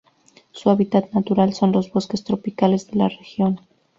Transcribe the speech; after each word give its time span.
Su 0.51 0.71
hábitat 0.71 1.11
natural 1.13 1.53
son 1.53 1.73
los 1.73 1.91
bosques 1.91 2.23
tropicales 2.23 2.89
de 2.89 2.95
la 2.97 3.09
región. 3.09 3.59